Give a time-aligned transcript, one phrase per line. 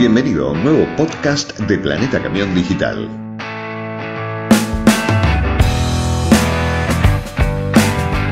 [0.00, 3.06] Bienvenido a un nuevo podcast de Planeta Camión Digital.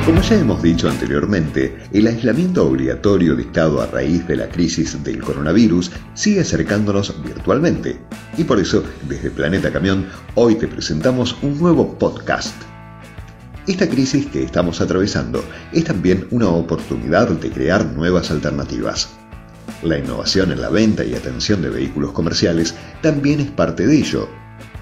[0.07, 5.21] Como ya hemos dicho anteriormente, el aislamiento obligatorio dictado a raíz de la crisis del
[5.21, 7.99] coronavirus sigue acercándonos virtualmente.
[8.38, 10.06] Y por eso, desde Planeta Camión,
[10.37, 12.56] hoy te presentamos un nuevo podcast.
[13.67, 19.17] Esta crisis que estamos atravesando es también una oportunidad de crear nuevas alternativas.
[19.82, 24.28] La innovación en la venta y atención de vehículos comerciales también es parte de ello.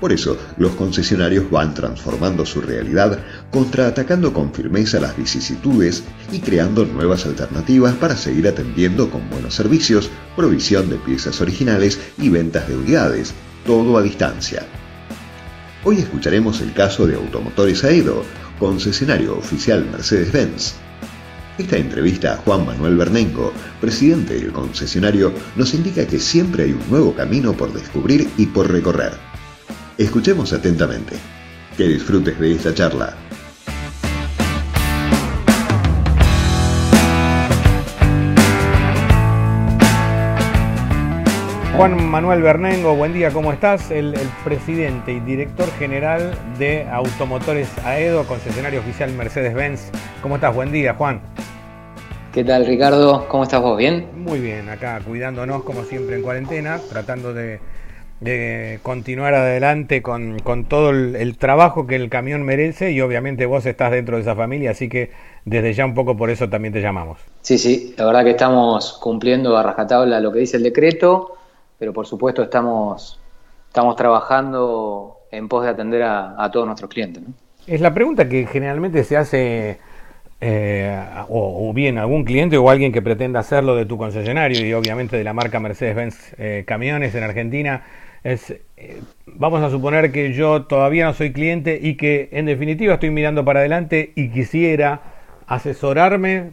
[0.00, 3.18] Por eso, los concesionarios van transformando su realidad,
[3.50, 10.10] contraatacando con firmeza las vicisitudes y creando nuevas alternativas para seguir atendiendo con buenos servicios,
[10.34, 13.32] provisión de piezas originales y ventas de unidades,
[13.64, 14.66] todo a distancia.
[15.84, 18.22] Hoy escucharemos el caso de Automotores Aedo,
[18.58, 20.85] concesionario oficial Mercedes-Benz.
[21.59, 26.91] Esta entrevista a Juan Manuel Bernenco, presidente del concesionario, nos indica que siempre hay un
[26.91, 29.12] nuevo camino por descubrir y por recorrer.
[29.97, 31.17] Escuchemos atentamente.
[31.75, 33.17] Que disfrutes de esta charla.
[41.75, 43.91] Juan Manuel Bernengo, buen día, ¿cómo estás?
[43.91, 49.91] El, el, presidente y director general de Automotores AEDO, concesionario oficial Mercedes-Benz.
[50.23, 50.55] ¿Cómo estás?
[50.55, 51.20] Buen día, Juan.
[52.37, 53.27] ¿Qué tal, Ricardo?
[53.29, 53.79] ¿Cómo estás vos?
[53.79, 54.09] ¿Bien?
[54.15, 57.61] Muy bien, acá cuidándonos como siempre en cuarentena, tratando de,
[58.20, 63.47] de continuar adelante con, con todo el, el, trabajo que el camión merece y obviamente
[63.47, 65.12] vos estás dentro de esa familia, así que
[65.47, 67.19] desde ya un poco por eso también te llamamos.
[67.41, 71.39] Sí, sí, la verdad que estamos cumpliendo a rajatabla lo que dice el decreto
[71.79, 73.19] pero por supuesto estamos,
[73.69, 77.23] estamos trabajando en pos de atender a, a todos nuestros clientes.
[77.23, 77.33] ¿no?
[77.67, 79.79] Es la pregunta que generalmente se hace,
[80.39, 80.95] eh,
[81.29, 85.17] o, o, bien algún cliente o alguien que pretenda hacerlo de tu concesionario y obviamente
[85.17, 87.85] de la marca Mercedes-Benz eh, Camiones en Argentina,
[88.23, 92.95] es, eh, vamos a suponer que yo todavía no soy cliente y que en definitiva
[92.95, 95.01] estoy mirando para adelante y quisiera
[95.46, 96.51] asesorarme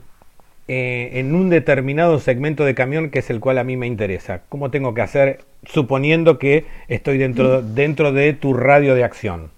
[0.66, 4.44] en un determinado segmento de camión que es el cual a mí me interesa.
[4.48, 9.52] ¿Cómo tengo que hacer suponiendo que estoy dentro, dentro de tu radio de acción?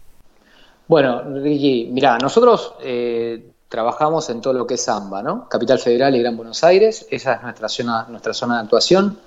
[0.88, 3.40] Bueno, Ricky, mira, nosotros eh,
[3.70, 5.50] trabajamos en todo lo que es AMBA, ¿no?
[5.50, 9.18] Capital Federal y Gran Buenos Aires, esa es nuestra zona, nuestra zona de actuación.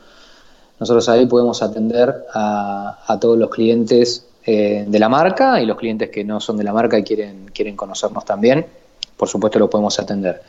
[0.79, 6.09] Nosotros ahí podemos atender a, todos los clientes eh, de la marca y los clientes
[6.11, 8.65] que no son de la marca y quieren, quieren conocernos también,
[9.17, 10.43] por supuesto lo podemos atender.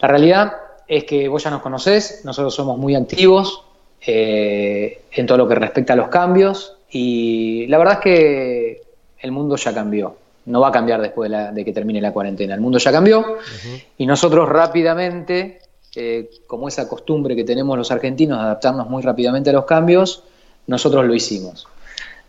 [0.00, 0.52] La realidad
[0.88, 3.62] es que vos ya nos conocés, nosotros somos muy activos
[4.04, 8.82] eh, en todo lo que respecta a los cambios y la verdad es que
[9.20, 10.16] el mundo ya cambió.
[10.46, 12.54] No va a cambiar después de, la, de que termine la cuarentena.
[12.54, 13.84] El mundo ya cambió uh -huh.
[13.98, 15.60] y nosotros rápidamente,
[15.94, 20.24] eh, como esa costumbre que tenemos los argentinos de adaptarnos muy rápidamente a los cambios,
[20.66, 21.66] nosotros lo hicimos.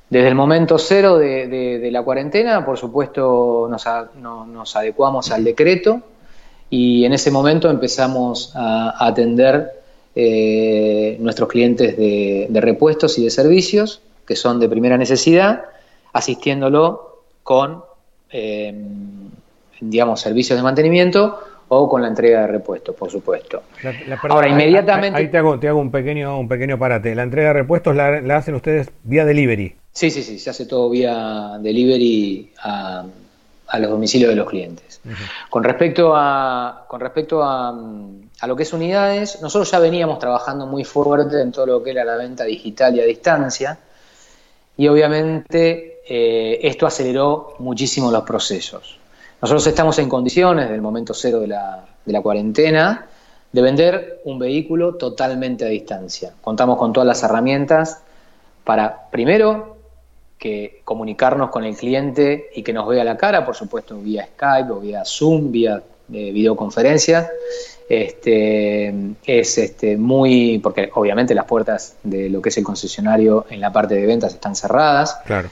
[0.09, 4.75] Desde el momento cero de, de, de la cuarentena, por supuesto, nos, a, no, nos
[4.75, 6.01] adecuamos al decreto
[6.69, 9.71] y en ese momento empezamos a, a atender
[10.15, 15.63] eh, nuestros clientes de, de, repuestos y de servicios, que son de primera necesidad,
[16.13, 17.83] asistiéndolo con,
[18.33, 18.73] eh,
[19.79, 21.39] digamos, servicios de mantenimiento
[21.69, 23.63] o con la entrega de repuestos, por supuesto.
[23.81, 25.17] La, la, perdón, Ahora, inmediatamente...
[25.17, 27.15] Ahí, ahí te, hago, te hago, un pequeño, un pequeño parate.
[27.15, 29.75] La entrega de repuestos la, la hacen ustedes vía delivery.
[29.91, 33.05] Sí, sí, sí, se hace todo vía delivery a,
[33.67, 34.99] a los domicilios de los clientes.
[35.05, 35.49] Uh -huh.
[35.49, 37.69] Con respecto, a, con respecto a,
[38.39, 41.91] a, lo que es unidades, nosotros ya veníamos trabajando muy fuerte en todo lo que
[41.91, 43.79] era la venta digital y a distancia,
[44.77, 48.99] y obviamente eh, esto aceleró muchísimo los procesos.
[49.41, 53.07] Nosotros estamos en condiciones, desde el momento cero de la, cuarentena,
[53.51, 56.33] de vender un vehículo totalmente a distancia.
[56.41, 58.01] Contamos con todas las herramientas
[58.63, 59.77] para, primero,
[60.37, 64.71] que comunicarnos con el cliente y que nos vea la cara, por supuesto vía Skype
[64.71, 65.81] o vía Zoom, vía
[66.11, 67.29] eh, videoconferencia.
[67.87, 68.93] Este,
[69.25, 73.71] es este, muy, porque obviamente las puertas de lo que es el concesionario en la
[73.71, 75.19] parte de ventas están cerradas.
[75.25, 75.49] Claro.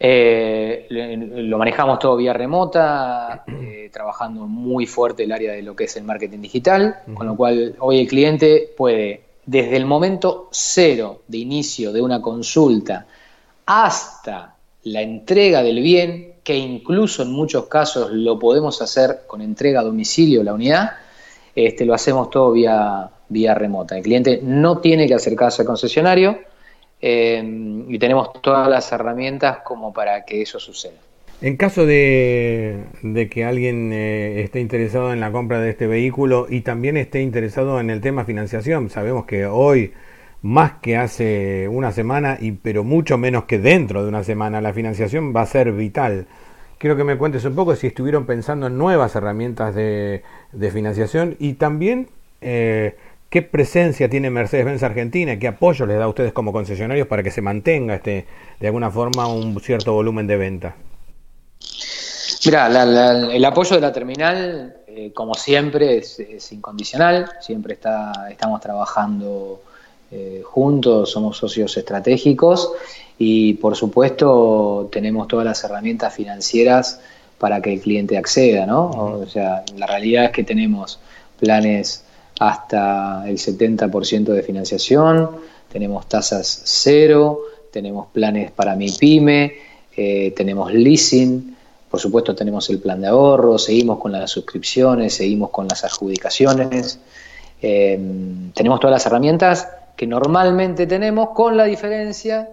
[0.00, 5.84] Eh, lo manejamos todo vía remota, eh, trabajando muy fuerte el área de lo que
[5.84, 7.14] es el marketing digital, uh -huh.
[7.14, 12.22] con lo cual hoy el cliente puede, desde el momento cero de inicio de una
[12.22, 13.06] consulta,
[13.66, 14.54] hasta
[14.84, 19.84] la entrega del bien, que incluso en muchos casos lo podemos hacer con entrega a
[19.84, 20.92] domicilio la unidad,
[21.54, 23.96] este, lo hacemos todo vía, vía remota.
[23.96, 26.38] El cliente no tiene que acercarse al concesionario
[27.00, 30.98] eh, y tenemos todas las herramientas como para que eso suceda.
[31.40, 36.46] En caso de, de que alguien eh, esté interesado en la compra de este vehículo
[36.48, 39.92] y también esté interesado en el tema financiación, sabemos que hoy
[40.42, 44.60] más que hace una semana, y pero mucho menos que dentro de una semana.
[44.60, 46.26] La financiación va a ser vital.
[46.78, 50.22] Quiero que me cuentes un poco si estuvieron pensando en nuevas herramientas de,
[50.72, 52.08] financiación y también
[52.40, 52.96] eh,
[53.30, 57.30] qué presencia tiene Mercedes-Benz Argentina, qué apoyo les da a ustedes como concesionarios para que
[57.30, 58.26] se mantenga este,
[58.58, 60.76] de alguna forma un cierto volumen de venta.
[62.44, 62.66] Mira,
[63.32, 67.30] el apoyo de la terminal, eh, como siempre, es, incondicional.
[67.40, 69.60] Siempre está, estamos trabajando
[70.10, 72.72] eh, juntos, somos socios estratégicos
[73.18, 77.00] y, por supuesto, tenemos todas las herramientas financieras
[77.38, 78.90] para que el cliente acceda, ¿no?
[78.90, 80.98] O sea, la realidad es que tenemos
[81.38, 82.04] planes
[82.38, 85.30] hasta el 70% de financiación,
[85.70, 87.40] tenemos tasas cero,
[87.70, 89.54] tenemos planes para mi pyme,
[89.96, 91.56] eh, tenemos leasing,
[91.90, 97.00] por supuesto tenemos el plan de ahorro, seguimos con las suscripciones, seguimos con las adjudicaciones.
[97.60, 97.98] Eh,
[98.54, 102.48] tenemos todas las herramientas que normalmente tenemos, con la diferencia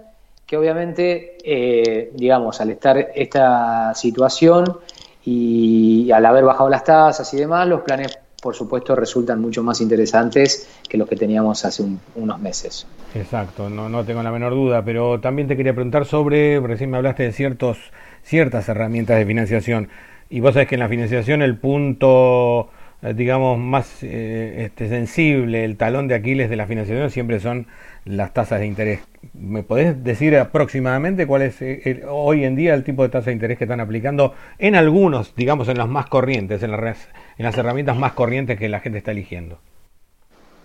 [0.46, 4.80] que obviamente, eh, digamos, al estar esta situación
[5.26, 9.82] y al haber bajado las tasas y demás, los planes, por supuesto, resultan mucho más
[9.82, 11.84] interesantes que los que teníamos hace
[12.14, 12.86] unos meses.
[13.16, 16.98] Exacto, no, no tengo la menor duda, pero también te quería preguntar sobre, recién me
[16.98, 17.80] hablaste de ciertos
[18.22, 19.90] ciertas herramientas de financiación.
[20.30, 22.70] Y vos sabés que en la financiación el punto,
[23.02, 27.66] eh, digamos, más eh, este, sensible, el talón de Aquiles de la financiación siempre son
[28.06, 29.00] las tasas de interés.
[29.34, 33.34] ¿Me podés decir aproximadamente cuál es eh, hoy en día el tipo de tasa de
[33.34, 37.58] interés que están aplicando en algunos, digamos, en los más corrientes, en las, en las
[37.58, 39.60] herramientas más corrientes que la gente está eligiendo?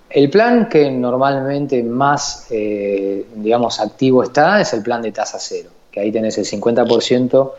[0.08, 6.00] El plan que normalmente más, digamos, activo está es el plan de tasa cero que
[6.00, 7.52] ahí tenés el 50%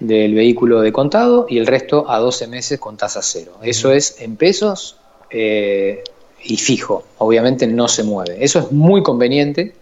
[0.00, 3.52] del vehículo de contado y el resto a 12 meses con tasa cero.
[3.62, 4.96] Eso es en pesos
[5.30, 6.02] eh,
[6.44, 8.36] y fijo, obviamente no se mueve.
[8.40, 9.74] Eso es muy conveniente,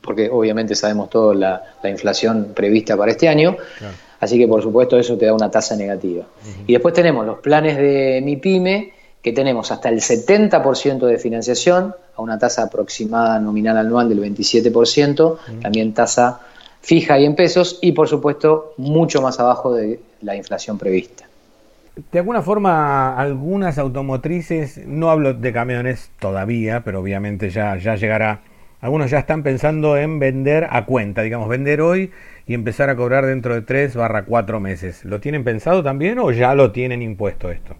[0.00, 3.56] porque obviamente sabemos todo la, inflación prevista para este año,
[4.20, 6.24] así que por supuesto eso te da una tasa negativa.
[6.66, 8.92] Y después tenemos los planes de mi pyme,
[9.22, 15.60] que tenemos hasta el 70% de financiación, a una tasa aproximada nominal anual del 27%,
[15.60, 16.40] también tasa
[16.80, 21.24] fija y en pesos, y por supuesto mucho más abajo de la inflación prevista.
[22.12, 28.42] De alguna forma, algunas automotrices, no hablo de camiones todavía, pero obviamente ya, ya llegará,
[28.80, 32.12] algunos ya están pensando en vender a cuenta, digamos, vender hoy
[32.46, 35.04] y empezar a cobrar dentro de 3 barra 4 meses.
[35.04, 37.74] ¿Lo tienen pensado también o ya lo tienen impuesto esto?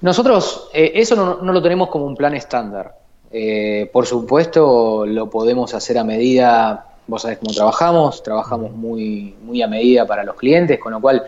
[0.00, 2.94] Nosotros eh, eso no, lo tenemos como un plan estándar.
[3.30, 9.60] Eh, por supuesto, lo podemos hacer a medida, vos sabés cómo trabajamos, trabajamos muy, muy
[9.60, 11.24] a medida para los clientes, con lo cual,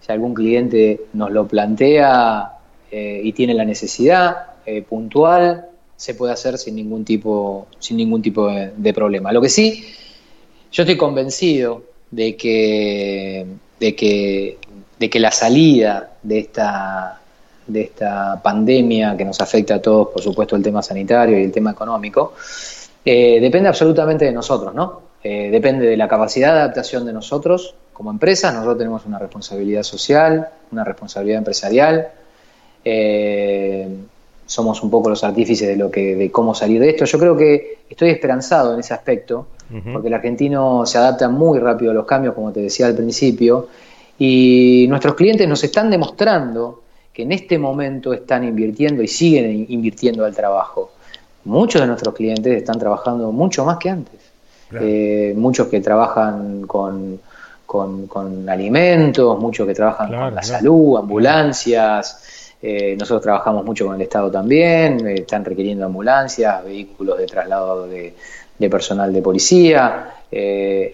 [0.00, 2.52] si algún cliente nos lo plantea
[2.90, 4.46] eh, y tiene la necesidad
[4.88, 5.66] puntual,
[6.00, 9.32] se puede hacer sin ningún tipo, sin ningún tipo de, problema.
[9.32, 9.84] Lo que sí,
[10.72, 13.46] yo estoy convencido de que,
[13.78, 14.58] de que,
[14.98, 17.16] de que la salida de esta
[17.66, 21.52] de esta pandemia que nos afecta a todos, por supuesto el tema sanitario y el
[21.52, 22.34] tema económico,
[23.04, 25.02] eh, depende absolutamente de nosotros, ¿no?
[25.22, 29.82] Eh, depende de la capacidad de adaptación de nosotros como empresas, nosotros tenemos una responsabilidad
[29.82, 32.08] social, una responsabilidad empresarial,
[32.84, 33.88] eh,
[34.50, 37.04] somos un poco los artífices de lo que, de cómo salir de esto.
[37.04, 39.46] Yo creo que estoy esperanzado en ese aspecto,
[39.92, 43.68] porque el argentino se adapta muy rápido a los cambios, como te decía al principio,
[44.18, 50.24] y nuestros clientes nos están demostrando que en este momento están invirtiendo y siguen invirtiendo
[50.24, 50.90] al trabajo.
[51.44, 54.20] Muchos de nuestros clientes están trabajando mucho más que antes.
[54.80, 57.20] Eh, muchos que trabajan con,
[57.66, 62.39] con, alimentos, muchos que trabajan con la salud, ambulancias.
[62.62, 67.86] Eh, nosotros trabajamos mucho con el Estado también, eh, están requiriendo ambulancias, vehículos de traslado
[67.86, 68.14] de,
[68.70, 70.14] personal de policía.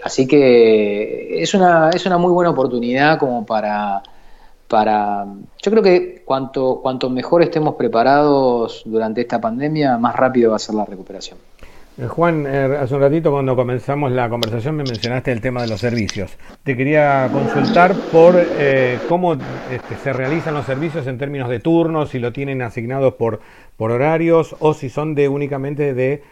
[0.03, 4.03] así que es una, es una muy buena oportunidad como para
[4.69, 5.27] para
[5.63, 10.59] yo creo que cuanto cuanto mejor estemos preparados durante esta pandemia más rápido va a
[10.59, 11.46] ser la recuperación eh,
[12.09, 15.81] Juan, eh, hace un ratito cuando comenzamos la conversación me mencionaste el tema de los
[15.81, 16.31] servicios.
[16.63, 22.11] Te quería consultar por eh, cómo este, se realizan los servicios en términos de turnos,
[22.11, 23.41] si lo tienen asignados por,
[23.77, 26.23] por horarios o si son de únicamente de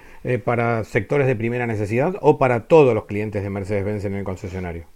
[0.42, 4.86] para sectores de primera necesidad o para todos los clientes de Mercedes-Benz en el concesionario.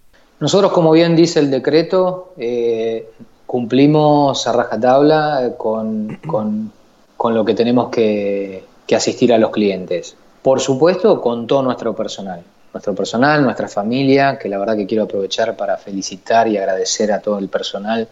[0.41, 3.11] Nosotros, como bien dice el decreto, eh,
[3.45, 10.17] cumplimos a rajatabla con, con, lo que tenemos que, asistir a los clientes.
[10.49, 12.43] Por supuesto, con todo nuestro personal.
[12.73, 17.21] Nuestro personal, nuestra familia, que la verdad que quiero aprovechar para felicitar y agradecer a
[17.21, 18.09] todo el personal,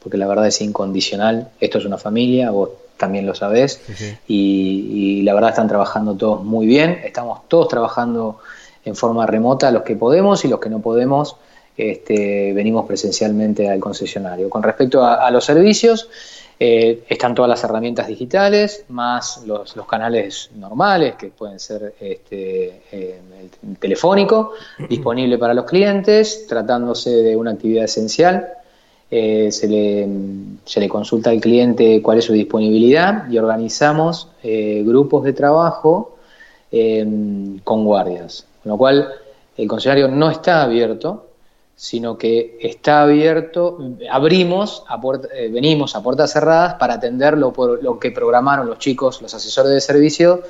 [0.00, 1.48] porque la verdad es incondicional.
[1.58, 3.80] Esto es una familia, vos también lo sabés,
[4.28, 8.38] Y, la verdad están trabajando todos muy bien, estamos todos trabajando
[8.84, 11.34] en forma remota, los que podemos y los que no podemos,
[11.76, 14.48] este, venimos presencialmente al concesionario.
[14.48, 16.08] Con respecto a, los servicios,
[16.58, 23.76] eh, están todas las herramientas digitales, más los, canales normales, que pueden ser este, el
[23.78, 24.52] telefónico,
[24.88, 28.48] disponible para los clientes, tratándose de una actividad esencial.
[29.10, 30.08] Eh, se, le,
[30.64, 36.10] se, le, consulta al cliente cuál es su disponibilidad y organizamos eh, grupos de trabajo
[37.62, 38.46] con guardias.
[38.64, 39.08] Con lo cual,
[39.56, 41.26] el concesionario no está abierto,
[41.76, 43.78] sino que está abierto,
[44.10, 45.00] abrimos, a
[45.34, 47.52] eh, venimos a puertas cerradas para atender lo,
[48.00, 50.42] que programaron los chicos, los asesores de servicio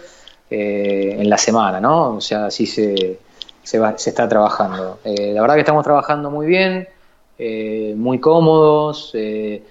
[0.51, 2.17] en la semana, ¿no?
[2.17, 3.19] O sea, así se,
[3.63, 4.99] se, se está trabajando.
[5.05, 6.87] la verdad que estamos trabajando muy bien,
[7.39, 9.11] eh, muy cómodos.
[9.15, 9.63] Eh,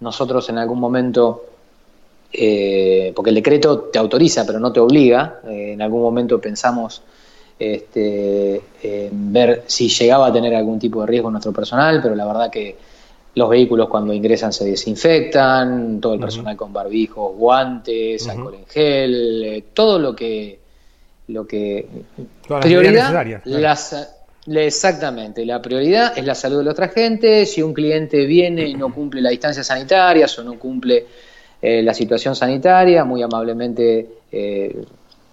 [0.00, 1.44] nosotros en algún momento,
[2.32, 7.02] eh, porque el decreto te autoriza pero no te obliga, en algún momento pensamos
[7.60, 8.60] este,
[9.12, 12.76] ver si llegaba a tener algún tipo de riesgo nuestro personal, pero la verdad que
[13.34, 19.64] los vehículos cuando ingresan se desinfectan, todo el personal con barbijos, guantes, alcohol en gel,
[19.72, 20.58] todo lo que
[21.28, 21.86] lo que
[22.60, 27.44] prioridad las, Exactamente, la prioridad es la salud de la otra gente.
[27.44, 31.06] Si un cliente viene y no cumple las distancias sanitarias o no cumple
[31.60, 34.82] eh, la situación sanitaria, muy amablemente eh,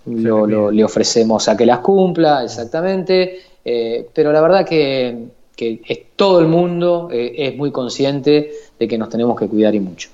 [0.08, 3.40] le ofrecemos a que las cumpla, exactamente.
[3.64, 9.10] Eh, pero la verdad que, es, todo el mundo es muy consciente de que nos
[9.10, 10.10] tenemos que cuidar y mucho.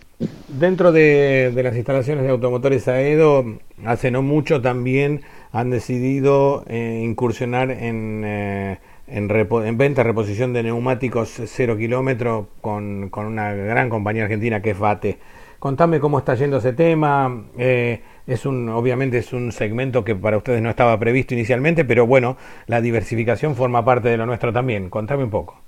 [0.48, 5.22] Dentro de, de las instalaciones de automotores AEDO, hace no mucho también
[5.54, 13.10] han decidido eh, incursionar en, eh, en, en, venta, reposición de neumáticos cero kilómetro con,
[13.10, 15.20] con, una gran compañía argentina que es Bate.
[15.60, 17.46] Contame cómo está yendo ese tema.
[17.58, 22.08] Eh, es un, obviamente es un segmento que para ustedes no estaba previsto inicialmente, pero
[22.08, 22.38] bueno,
[22.68, 24.90] la diversificación forma parte de lo nuestro también.
[24.90, 25.60] Contame un poco.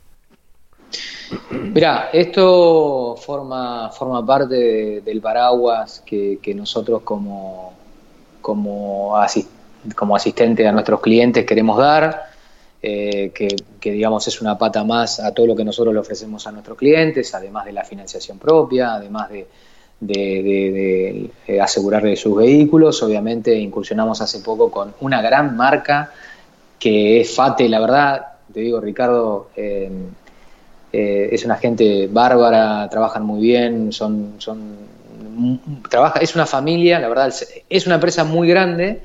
[1.51, 7.73] Mira, esto forma, forma parte del paraguas que, que nosotros como,
[8.41, 12.29] como asistente a nuestros clientes queremos dar,
[12.81, 16.51] eh, que, digamos es una pata más a todo lo que nosotros le ofrecemos a
[16.51, 19.47] nuestros clientes, además de la financiación propia, además de,
[19.99, 23.01] de, eh, asegurarle sus vehículos.
[23.03, 26.11] Obviamente incursionamos hace poco con una gran marca
[26.79, 29.89] que es FATE, la verdad, te digo Ricardo, eh,
[30.91, 34.75] es una gente bárbara, trabajan muy bien, son, son
[35.89, 37.33] trabaja, es una familia, la verdad,
[37.69, 39.01] es una empresa muy grande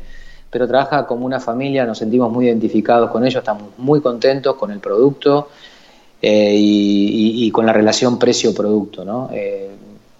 [0.51, 4.73] pero trabaja como una familia, nos sentimos muy identificados con ellos, estamos muy contentos con
[4.73, 5.49] el producto
[6.21, 9.05] eh, y, con la relación precio-producto.
[9.05, 9.31] ¿no?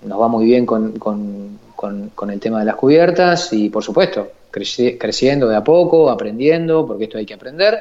[0.03, 5.49] Nos va muy bien con, con, el tema de las cubiertas y, por supuesto, creciendo
[5.49, 7.79] de a poco, aprendiendo, porque esto hay que aprender.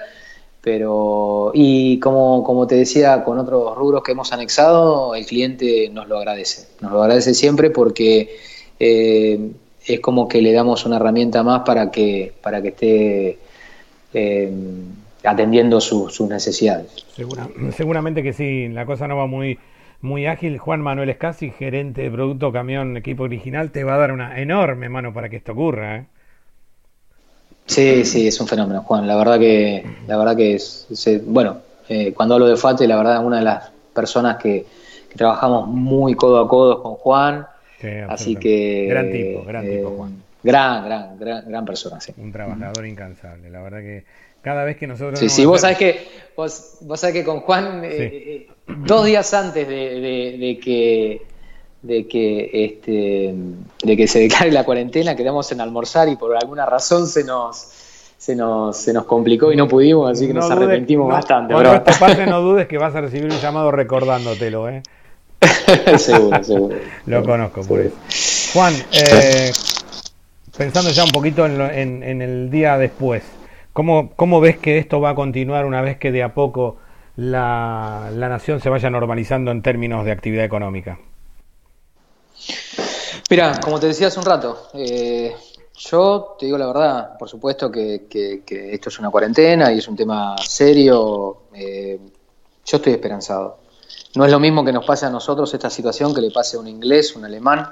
[0.61, 6.07] Pero, y como, como te decía, con otros rubros que hemos anexado, el cliente nos
[6.07, 6.67] lo agradece.
[6.81, 8.35] Nos lo agradece siempre porque
[8.79, 9.51] eh,
[9.85, 13.39] es como que le damos una herramienta más para que, para que esté
[14.13, 14.51] eh,
[15.23, 17.05] atendiendo sus necesidades.
[17.75, 19.57] seguramente que sí, la cosa no va muy,
[20.01, 20.57] muy ágil.
[20.57, 24.89] Juan Manuel Escasi, gerente de producto camión equipo original, te va a dar una enorme
[24.89, 25.97] mano para que esto ocurra.
[25.97, 26.05] ¿eh?
[27.65, 29.07] Sí, sí, es un fenómeno, Juan.
[29.07, 30.87] La verdad que, la verdad que es,
[31.25, 34.65] bueno, eh, cuando hablo de FATE, la verdad una de las personas que,
[35.09, 37.47] que trabajamos muy codo a codo con Juan.
[38.07, 38.87] Así que.
[38.89, 40.28] Gran tipo, gran tipo, eh, Juan.
[40.41, 42.13] Gran, gran, gran, gran persona, sí.
[42.17, 43.49] Un trabajador incansable.
[43.49, 44.05] La verdad que
[44.41, 45.19] cada vez que nosotros.
[45.19, 49.33] Sí, sí, vos sabés que, vos, vos sabés que con Juan, eh, eh, dos días
[49.33, 51.21] antes de, que
[51.81, 53.33] de que este
[53.83, 57.71] de que se declare la cuarentena quedamos en almorzar y por alguna razón se nos
[58.17, 61.53] se nos, se nos complicó y no pudimos, así que nos arrepentimos bastante.
[61.53, 64.83] Por esta parte no dudes que vas a recibir un llamado recordándotelo, ¿eh?
[65.97, 66.75] seguro, seguro.
[67.05, 67.95] Lo conozco por eso.
[68.53, 69.51] Juan, eh,
[70.59, 73.23] pensando ya un poquito en, el día después,
[73.71, 76.75] ¿cómo, ¿cómo, ves que esto va a continuar una vez que de a poco
[77.15, 80.99] la, nación se vaya normalizando en términos de actividad económica?
[83.29, 85.33] Mira, como te decía hace un rato, eh,
[85.77, 88.07] yo te digo la verdad, por supuesto que,
[88.49, 91.43] esto es una cuarentena y es un tema serio.
[91.53, 91.97] Eh,
[92.65, 93.59] yo estoy esperanzado.
[94.13, 96.59] No es lo mismo que nos pase a nosotros esta situación que le pase a
[96.59, 97.71] un inglés, un alemán.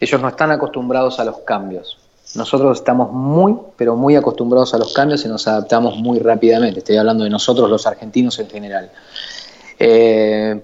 [0.00, 1.97] Ellos no están acostumbrados a los cambios.
[2.34, 6.80] Nosotros estamos muy, pero muy acostumbrados a los cambios y nos adaptamos muy rápidamente.
[6.80, 8.90] Estoy hablando de nosotros los argentinos en general.
[9.78, 10.60] Eh,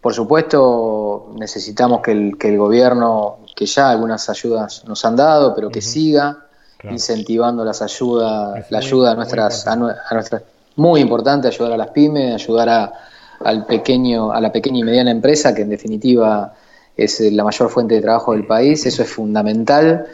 [0.00, 5.54] por supuesto, necesitamos que el, que el gobierno, que ya algunas ayudas nos han dado,
[5.54, 6.44] pero que siga
[6.84, 10.42] incentivando las ayudas, la ayuda a nuestras, a, nuestras,
[10.76, 12.92] muy importante ayudar a las pymes, ayudar a,
[13.40, 16.54] al pequeño, a la pequeña y mediana empresa, que en definitiva
[16.96, 20.06] es la mayor fuente de trabajo del país, eso es fundamental.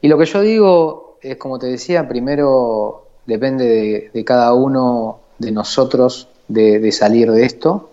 [0.00, 5.52] Y lo que yo digo es, como te decía, primero depende de, cada uno de
[5.52, 7.90] nosotros de salir de esto.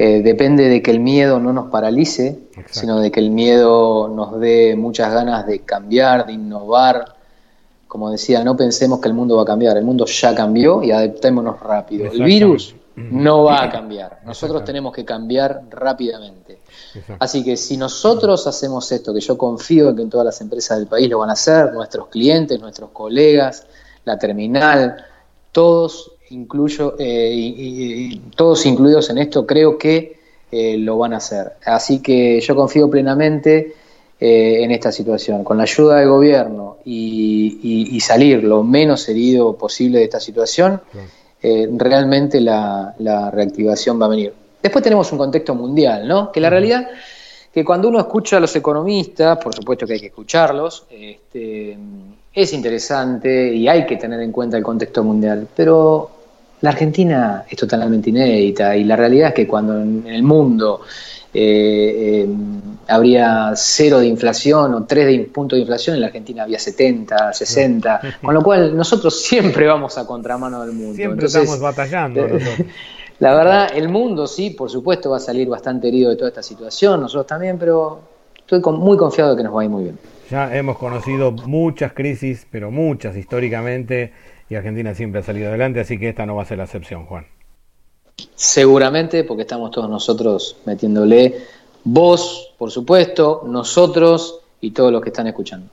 [0.00, 2.38] Eh, depende de que el miedo no nos paralice,
[2.70, 7.16] sino de que el miedo nos dé muchas ganas de cambiar, de innovar.
[7.88, 10.92] Como decía, no pensemos que el mundo va a cambiar, el mundo ya cambió y
[10.92, 12.12] adaptémonos rápido.
[12.12, 12.76] El virus
[13.10, 16.58] no va a cambiar, nosotros tenemos que cambiar rápidamente.
[17.18, 20.78] Así que si nosotros hacemos esto, que yo confío en que en todas las empresas
[20.78, 23.66] del país lo van a hacer, nuestros clientes, nuestros colegas,
[24.04, 24.96] la terminal,
[25.52, 30.18] todos incluyo, eh, y, todos incluidos en esto, creo que
[30.50, 31.52] eh, lo van a hacer.
[31.64, 33.74] Así que yo confío plenamente
[34.20, 35.44] eh, en esta situación.
[35.44, 40.80] Con la ayuda del gobierno y, salir lo menos herido posible de esta situación,
[41.42, 44.32] realmente la, reactivación va a venir.
[44.62, 46.32] Después tenemos un contexto mundial, ¿no?
[46.32, 46.88] Que la realidad
[47.52, 51.76] que cuando uno escucha a los economistas, por supuesto que hay que escucharlos, este,
[52.32, 56.10] es interesante y hay que tener en cuenta el contexto mundial, pero
[56.60, 60.82] la Argentina es totalmente inédita y la realidad es que cuando en el mundo
[61.40, 62.28] eh, eh,
[62.88, 67.32] habría cero de inflación o tres de puntos de inflación, en la Argentina había 70,
[67.32, 70.94] 60, con lo cual nosotros siempre vamos a contramano del mundo.
[70.94, 72.26] Siempre estamos batallando.
[73.20, 76.42] La verdad, el mundo sí, por supuesto, va a salir bastante herido de toda esta
[76.42, 78.00] situación, nosotros también, pero
[78.38, 79.98] estoy muy confiado de que nos va a ir muy bien.
[80.30, 84.12] Ya hemos conocido muchas crisis, pero muchas históricamente
[84.48, 87.06] y Argentina siempre ha salido adelante, así que esta no va a ser la excepción,
[87.06, 87.26] Juan.
[88.34, 91.34] Seguramente, porque estamos todos nosotros metiéndole
[91.84, 95.68] vos, por supuesto, nosotros y todos los que están escuchando.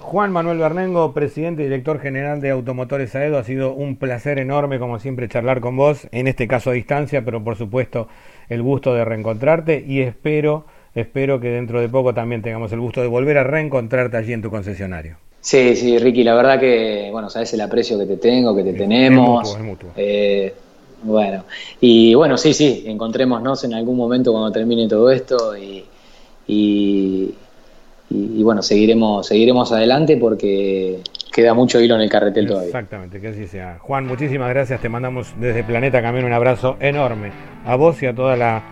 [0.00, 4.78] Juan Manuel Bernengo, presidente y director general de Automotores Aedo, ha sido un placer enorme,
[4.78, 8.06] como siempre, charlar con vos, en este caso a distancia, pero por supuesto
[8.48, 13.00] el gusto de reencontrarte y espero, espero que dentro de poco también tengamos el gusto
[13.00, 15.16] de volver a reencontrarte allí en tu concesionario.
[15.40, 18.74] Sí, sí, Ricky, la verdad que, bueno, sabes el aprecio que te tengo, que te
[18.74, 19.56] tenemos.
[19.56, 20.54] Es mutuo, Eh,
[21.06, 21.44] bueno,
[21.80, 25.84] y bueno, sí, sí, encontrémonos en algún momento cuando termine todo esto y,
[26.48, 31.00] y, bueno, seguiremos, seguiremos adelante porque
[31.32, 32.68] queda mucho hilo en el carretel todavía.
[32.68, 33.78] Exactamente, que así sea.
[33.80, 37.32] Juan, muchísimas gracias, te mandamos desde Planeta Camión un abrazo enorme
[37.64, 38.62] a vos y a toda la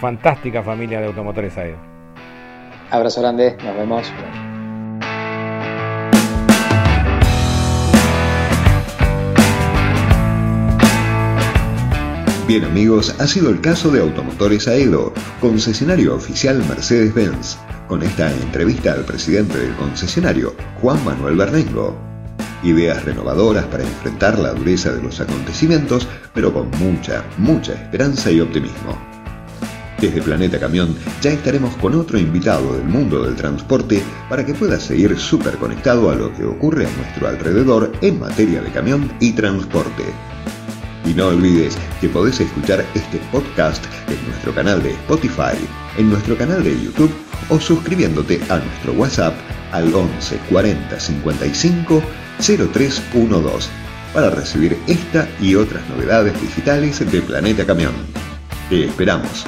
[0.00, 1.78] fantástica familia de Automotores AEDO.
[2.90, 4.53] Abrazo grande, nos vemos.
[12.46, 17.56] Bien amigos, ha sido el caso de Automotores Aedo, concesionario oficial Mercedes-Benz,
[17.88, 21.96] con esta entrevista al presidente del concesionario, Juan Manuel Bernengo.
[22.62, 28.40] Ideas renovadoras para enfrentar la dureza de los acontecimientos, pero con mucha, mucha esperanza y
[28.40, 28.98] optimismo.
[29.98, 34.78] Desde Planeta Camión ya estaremos con otro invitado del mundo del transporte para que pueda
[34.78, 39.32] seguir súper conectado a lo que ocurre a nuestro alrededor en materia de camión y
[39.32, 40.04] transporte.
[41.04, 45.56] Y no olvides que podés escuchar este podcast en nuestro canal de Spotify,
[45.98, 47.14] en nuestro canal de YouTube
[47.50, 49.34] o suscribiéndote a nuestro WhatsApp
[49.72, 52.02] al 11 40 55
[52.38, 53.68] 0312
[54.14, 57.92] para recibir esta y otras novedades digitales de Planeta Camión.
[58.70, 59.44] Te esperamos.